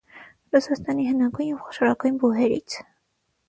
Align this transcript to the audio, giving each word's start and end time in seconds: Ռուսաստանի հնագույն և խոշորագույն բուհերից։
Ռուսաստանի 0.55 1.05
հնագույն 1.11 1.51
և 1.53 1.61
խոշորագույն 1.67 2.21
բուհերից։ 2.27 2.83